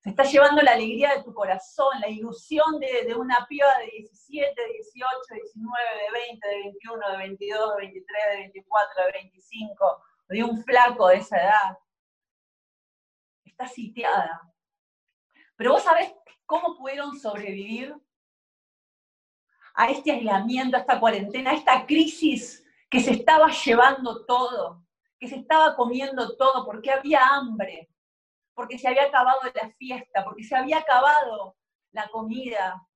[0.00, 4.54] Se está llevando la alegría de tu corazón, la ilusión de, una piba de 17,
[4.60, 9.12] de 18, de 19, de 20, de 21, de 22, de 23, de 24, de
[9.12, 11.78] 25, de un flaco de esa edad.
[13.44, 14.40] Está sitiada.
[15.56, 16.12] Pero vos sabés
[16.46, 17.94] cómo pudieron sobrevivir
[19.74, 24.84] a este aislamiento, a esta cuarentena, a esta crisis que se estaba llevando todo,
[25.18, 27.88] que se estaba comiendo todo, porque había hambre,
[28.54, 31.56] porque se había acabado la fiesta, porque se había acabado
[31.92, 32.86] la comida,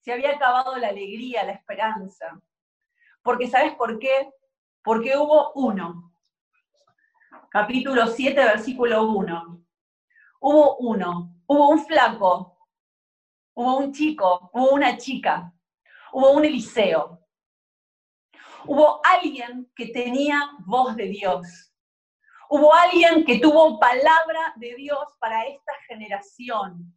[0.00, 2.40] se había acabado la alegría, la esperanza.
[3.22, 4.30] Porque ¿sabes por qué?
[4.82, 6.12] Porque hubo uno.
[7.50, 9.64] Capítulo 7, versículo 1.
[10.40, 12.56] Hubo uno, hubo un flaco,
[13.54, 15.52] hubo un chico, hubo una chica,
[16.12, 17.19] hubo un Eliseo.
[18.66, 21.70] Hubo alguien que tenía voz de Dios
[22.52, 26.92] Hubo alguien que tuvo palabra de Dios para esta generación.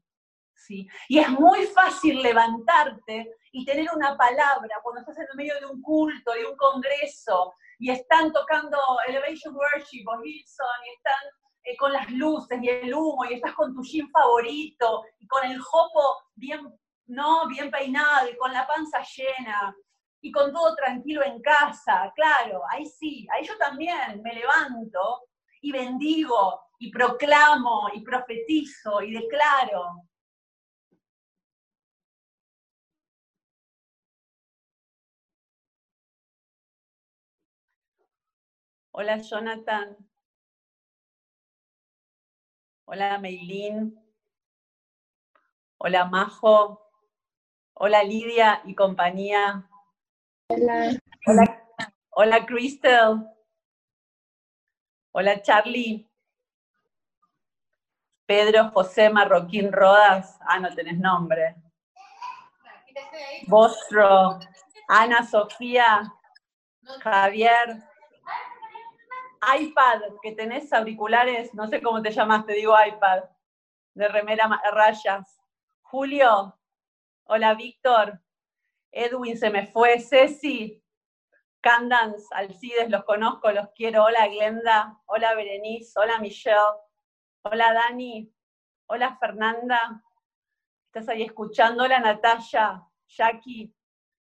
[0.56, 0.90] ¿sí?
[1.08, 5.68] Y es muy fácil levantarte y tener una palabra cuando estás en el medio de
[5.68, 11.24] un culto, de un congreso, y están tocando Elevation Worship o Hilson, y están
[11.66, 15.46] eh, con las luces y el humo, y estás con tu jean favorito, y con
[15.46, 16.62] el jopo bien,
[17.06, 17.48] ¿no?
[17.48, 19.76] bien peinado, y con la panza llena,
[20.24, 25.28] y con todo tranquilo en casa, claro, ahí sí, ahí yo también me levanto
[25.62, 30.08] y bendigo y proclamo y profetizo y declaro.
[38.92, 39.98] Hola Jonathan.
[42.86, 44.00] Hola Meilín.
[45.80, 46.80] Hola Majo.
[47.74, 49.68] Hola Lidia y compañía.
[50.56, 50.92] Hola.
[51.26, 51.64] Hola,
[52.12, 53.28] hola Crystal.
[55.12, 56.08] Hola Charlie.
[58.28, 60.38] Pedro José Marroquín Rodas.
[60.42, 61.56] Ah, no tenés nombre.
[63.48, 64.40] Bostro.
[64.88, 66.14] Ana Sofía.
[67.02, 67.84] Javier.
[69.60, 73.24] iPad, que tenés auriculares, no sé cómo te llamas, te digo iPad,
[73.94, 75.38] de remera rayas.
[75.82, 76.58] Julio,
[77.26, 78.23] hola Víctor,
[78.94, 80.82] Edwin se me fue, Ceci,
[81.62, 84.04] Candance, Alcides, los conozco, los quiero.
[84.04, 86.78] Hola Glenda, hola Berenice, hola Michelle,
[87.42, 88.32] hola Dani,
[88.86, 90.04] hola Fernanda.
[90.86, 91.84] ¿Estás ahí escuchando?
[91.84, 93.74] Hola Natalia, Jackie,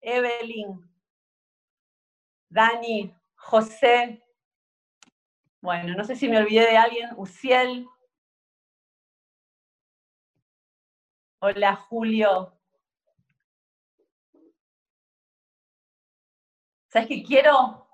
[0.01, 0.89] Evelyn,
[2.49, 4.25] Dani, José.
[5.61, 7.11] Bueno, no sé si me olvidé de alguien.
[7.17, 7.89] Uciel.
[11.41, 12.62] Hola Julio,
[16.93, 17.89] ¿Sabes qué quiero?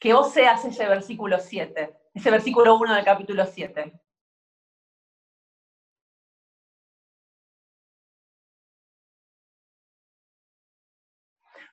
[0.00, 3.92] Que vos seas ese versículo 7, ese versículo 1 del capítulo 7.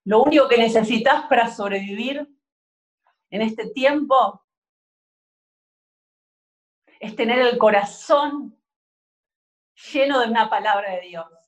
[0.04, 2.28] Lo único que necesitas para sobrevivir
[3.30, 4.46] en este tiempo
[7.00, 8.62] es tener el corazón
[9.94, 11.45] lleno de una palabra de Dios.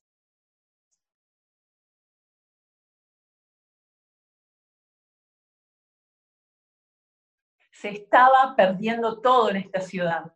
[7.79, 10.35] Se estaba perdiendo todo en esta ciudad.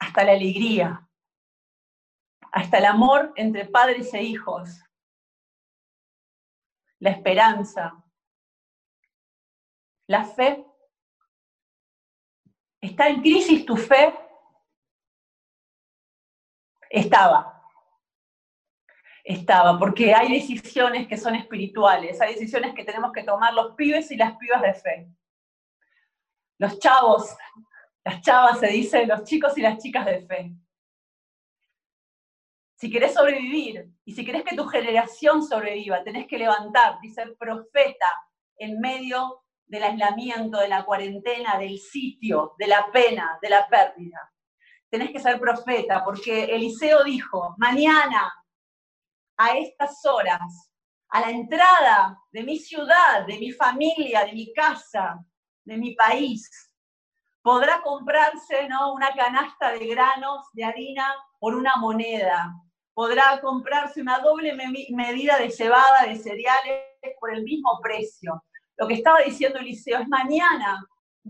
[0.00, 1.08] Hasta la alegría,
[2.50, 4.82] hasta el amor entre padres e hijos,
[6.98, 8.04] la esperanza,
[10.08, 10.66] la fe.
[12.80, 14.12] ¿Está en crisis tu fe?
[16.90, 17.53] Estaba
[19.24, 24.10] estaba, porque hay decisiones que son espirituales, hay decisiones que tenemos que tomar los pibes
[24.10, 25.08] y las pibas de fe.
[26.58, 27.34] Los chavos,
[28.04, 30.52] las chavas se dice, los chicos y las chicas de fe.
[32.76, 37.34] Si querés sobrevivir y si querés que tu generación sobreviva, tenés que levantarte y ser
[37.38, 38.06] profeta
[38.58, 44.30] en medio del aislamiento, de la cuarentena, del sitio, de la pena, de la pérdida.
[44.90, 48.30] Tenés que ser profeta porque Eliseo dijo, mañana
[49.36, 50.70] a estas horas,
[51.08, 55.18] a la entrada de mi ciudad, de mi familia, de mi casa,
[55.64, 56.70] de mi país,
[57.42, 58.94] podrá comprarse ¿no?
[58.94, 62.52] una canasta de granos de harina por una moneda,
[62.94, 64.54] podrá comprarse una doble
[64.90, 66.84] medida de cebada, de cereales,
[67.20, 68.42] por el mismo precio.
[68.76, 70.82] Lo que estaba diciendo Eliseo es mañana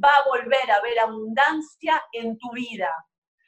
[0.03, 2.91] va a volver a haber abundancia en tu vida.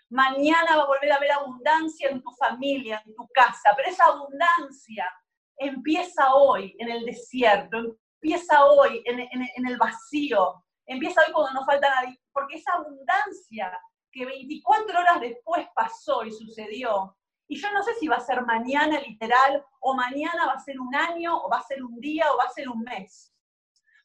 [0.09, 4.05] Mañana va a volver a haber abundancia en tu familia, en tu casa, pero esa
[4.05, 5.13] abundancia
[5.59, 11.89] empieza hoy en el desierto, empieza hoy en, el vacío, empieza hoy cuando no falta
[11.91, 13.77] nadie, porque esa abundancia
[14.13, 17.17] que 24 horas después pasó y sucedió,
[17.49, 20.81] y yo no sé si va a ser mañana literal, o mañana va a ser
[20.81, 23.33] un año, o va a ser un día, o va a ser un mes.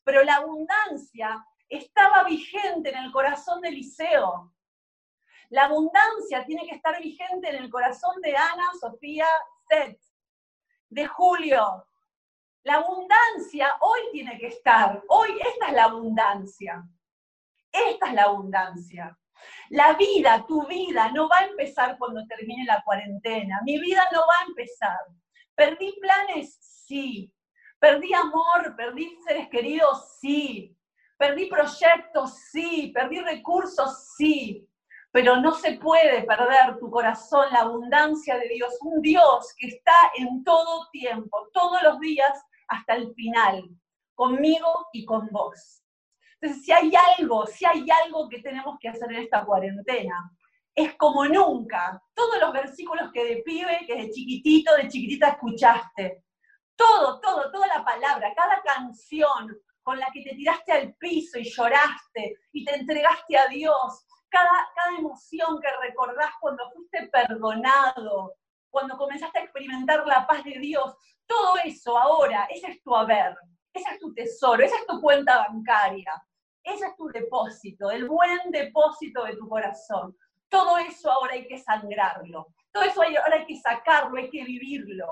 [0.03, 4.53] Pero la abundancia estaba vigente en el corazón de Eliseo.
[5.51, 9.27] La abundancia tiene que estar vigente en el corazón de Ana, Sofía,
[9.67, 9.99] Seth,
[10.87, 11.85] de Julio.
[12.63, 15.03] La abundancia hoy tiene que estar.
[15.09, 16.81] Hoy esta es la abundancia.
[17.69, 19.19] Esta es la abundancia.
[19.71, 23.59] La vida, tu vida, no va a empezar cuando termine la cuarentena.
[23.65, 24.99] Mi vida no va a empezar.
[25.53, 26.57] ¿Perdí planes?
[26.61, 27.29] Sí.
[27.77, 28.73] ¿Perdí amor?
[28.77, 30.17] ¿Perdí seres queridos?
[30.21, 30.77] Sí.
[31.17, 32.35] ¿Perdí proyectos?
[32.51, 32.93] Sí.
[32.95, 34.15] ¿Perdí recursos?
[34.15, 34.69] Sí
[35.11, 39.93] pero no se puede perder tu corazón, la abundancia de Dios, un Dios que está
[40.17, 42.31] en todo tiempo, todos los días
[42.67, 43.69] hasta el final,
[44.15, 45.83] conmigo y con vos.
[46.39, 50.31] Entonces, si hay algo, si hay algo que tenemos que hacer en esta cuarentena,
[50.73, 56.23] es como nunca, todos los versículos que de pibe, que de chiquitito, de chiquitita escuchaste,
[56.75, 61.43] todo, todo, toda la palabra, cada canción con la que te tiraste al piso y
[61.43, 68.35] lloraste y te entregaste a Dios, cada, emoción que recordás cuando fuiste perdonado,
[68.69, 73.35] cuando comenzaste a experimentar la paz de Dios, todo eso ahora, ese es tu haber,
[73.73, 76.11] ese es tu tesoro, esa es tu cuenta bancaria,
[76.63, 80.17] ese es tu depósito, el buen depósito de tu corazón.
[80.49, 85.07] Todo eso ahora hay que sangrarlo, todo eso ahora hay que sacarlo, hay que vivirlo.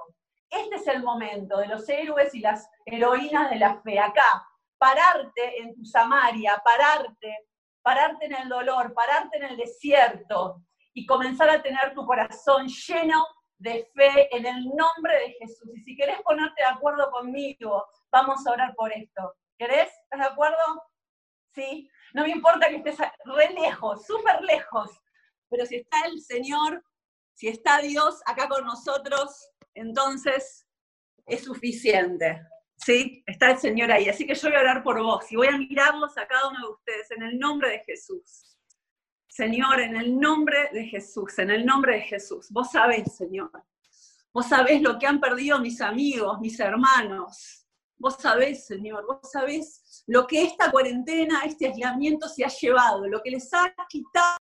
[0.49, 3.99] Este es el momento de los héroes y las heroínas de la fe.
[3.99, 4.45] Acá,
[4.77, 7.49] pararte en tu Samaria, pararte
[7.81, 10.61] pararte en el dolor, pararte en el desierto
[10.93, 13.25] y comenzar a tener tu corazón lleno
[13.57, 15.69] de fe en el nombre de Jesús.
[15.75, 19.35] Y si querés ponerte de acuerdo conmigo, vamos a orar por esto.
[19.57, 19.89] ¿Querés?
[20.03, 20.57] ¿Estás de acuerdo?
[21.53, 21.89] Sí.
[22.13, 24.89] No me importa que estés re lejos, súper lejos,
[25.49, 26.83] pero si está el Señor,
[27.33, 30.67] si está Dios acá con nosotros, entonces
[31.25, 32.41] es suficiente.
[32.83, 33.23] ¿Sí?
[33.25, 34.09] Está el Señor ahí.
[34.09, 36.59] Así que yo voy a orar por vos y voy a mirarlos a cada uno
[36.59, 38.57] de ustedes en el nombre de Jesús.
[39.27, 42.47] Señor, en el nombre de Jesús, en el nombre de Jesús.
[42.49, 43.51] Vos sabés, Señor.
[44.33, 47.65] Vos sabés lo que han perdido mis amigos, mis hermanos.
[47.97, 53.21] Vos sabés, Señor, vos sabés lo que esta cuarentena, este aislamiento se ha llevado, lo
[53.21, 54.37] que les ha quitado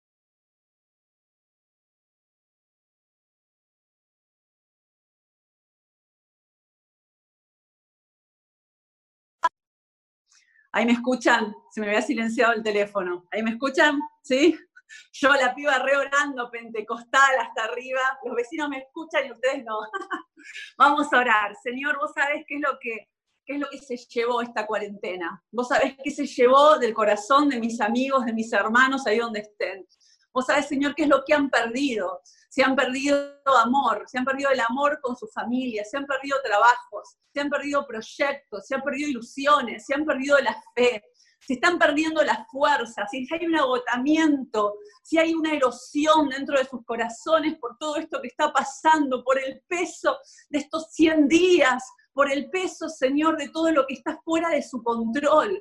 [10.77, 13.25] Ahí me escuchan, se me había silenciado el teléfono.
[13.33, 14.55] Ahí me escuchan, ¿sí?
[15.11, 19.79] Yo la piba reorando, pentecostal hasta arriba, los vecinos me escuchan y ustedes no.
[20.77, 21.57] Vamos a orar.
[21.63, 23.09] Señor, vos sabés qué es lo que
[23.47, 25.43] qué es lo que se llevó esta cuarentena.
[25.51, 29.41] Vos sabés qué se llevó del corazón de mis amigos, de mis hermanos, ahí donde
[29.41, 29.87] estén.
[30.31, 32.21] Vos sabés, Señor, qué es lo que han perdido
[32.57, 33.19] se han perdido
[33.63, 37.51] amor, se han perdido el amor con su familia, se han perdido trabajos, se han
[37.51, 41.05] perdido proyectos, se han perdido ilusiones, se han perdido la fe,
[41.39, 46.65] se están perdiendo las fuerzas, si hay un agotamiento, si hay una erosión dentro de
[46.65, 50.17] sus corazones por todo esto que está pasando, por el peso
[50.49, 51.85] de estos 100 días,
[52.15, 55.61] por el peso, Señor, de todo lo que está fuera de su control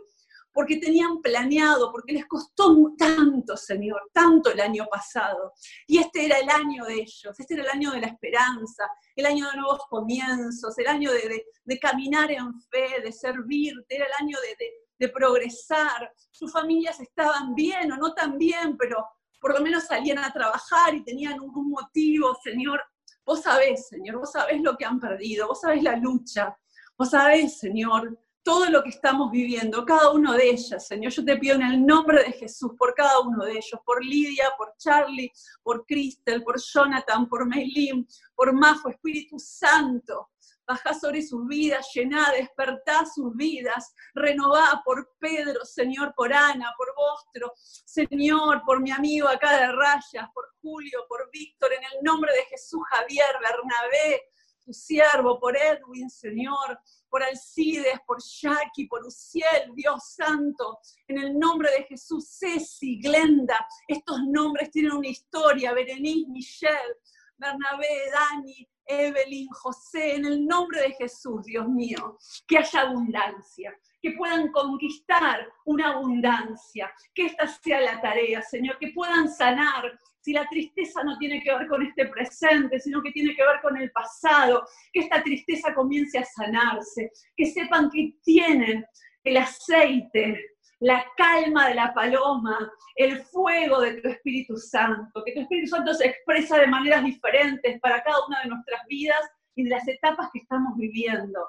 [0.56, 5.52] porque tenían planeado, porque les costó tanto, Señor, tanto el año pasado.
[5.86, 9.26] Y este era el año de ellos, este era el año de la esperanza, el
[9.26, 14.38] año de nuevos comienzos, el año de, caminar en fe, de servirte, era el año
[14.40, 16.10] de, de progresar.
[16.32, 19.06] Sus familias estaban bien o no tan bien, pero
[19.42, 22.82] por lo menos salían a trabajar y tenían un, motivo, Señor.
[23.26, 26.58] Vos sabés, Señor, vos sabés lo que han perdido, vos sabés la lucha,
[26.98, 31.12] vos sabés, Señor, todo lo que estamos viviendo, cada uno de ellas, Señor.
[31.12, 34.52] Yo te pido en el nombre de Jesús por cada uno de ellos, por Lidia,
[34.56, 35.32] por Charlie,
[35.64, 40.30] por Crystal, por Jonathan, por Meilín, por Majo, Espíritu Santo.
[40.68, 46.94] Bajá sobre sus vidas, llená, despertá sus vidas, renová por Pedro, Señor, por Ana, por
[46.96, 52.32] Vostro, Señor, por mi amigo acá de Rayas, por Julio, por Víctor, en el nombre
[52.32, 54.22] de Jesús, Javier, Bernabé,
[54.66, 61.38] tu siervo, por Edwin, Señor, por Alcides, por Jackie, por Uciel, Dios Santo, en el
[61.38, 66.96] nombre de Jesús, Ceci, Glenda, estos nombres tienen una historia, Berenice, Michelle,
[67.38, 73.74] Bernabé, Dani, Evelyn, José, en el nombre de Jesús, Dios mío, que haya abundancia,
[74.06, 80.00] que puedan conquistar una abundancia, que esta sea la tarea, Señor, que puedan sanar.
[80.22, 83.60] Si la tristeza no tiene que ver con este presente, sino que tiene que ver
[83.64, 88.86] con el pasado, que esta tristeza comience a sanarse, que sepan que tienen
[89.24, 90.52] el aceite
[90.82, 95.96] la calma de la paloma, el fuego de tu Espíritu Santo, que tu Espíritu Santo
[95.96, 99.22] se expresa de maneras diferentes para cada una de nuestras vidas
[99.56, 101.40] y de las etapas que estamos viviendo,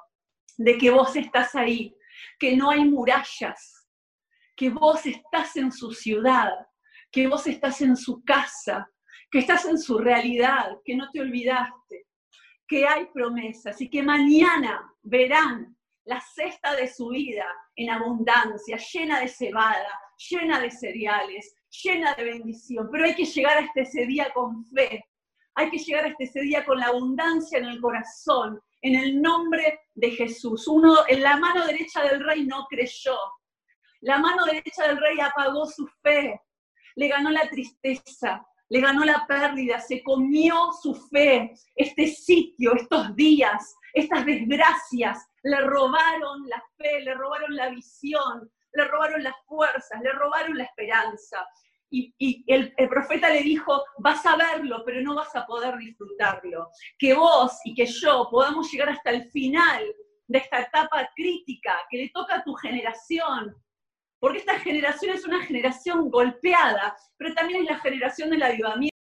[0.56, 1.94] de que vos estás ahí,
[2.38, 3.88] que no hay murallas,
[4.56, 6.52] que vos estás en su ciudad,
[7.10, 8.90] que vos estás en su casa,
[9.30, 12.06] que estás en su realidad, que no te olvidaste,
[12.66, 19.20] que hay promesas y que mañana verán la cesta de su vida en abundancia, llena
[19.20, 20.00] de cebada,
[20.30, 22.88] llena de cereales, llena de bendición.
[22.90, 25.04] Pero hay que llegar hasta ese día con fe,
[25.54, 29.80] hay que llegar hasta ese día con la abundancia en el corazón, en el nombre
[29.94, 30.68] de Jesús.
[30.68, 33.18] Uno en la mano derecha del rey no creyó,
[34.00, 36.40] la mano derecha del rey apagó su fe,
[36.94, 43.16] le ganó la tristeza, le ganó la pérdida, se comió su fe, este sitio, estos
[43.16, 50.00] días, estas desgracias, le robaron la fe, le robaron la visión, le robaron las fuerzas,
[50.00, 51.44] le robaron la esperanza.
[51.90, 56.70] Y, el, el, profeta le dijo, vas a verlo, pero no vas a poder disfrutarlo.
[56.98, 59.84] Que vos y que yo podamos llegar hasta el final
[60.28, 63.54] de esta etapa crítica que le toca a tu generación,
[64.18, 68.95] porque esta generación es una generación golpeada, pero también es la generación del avivamiento.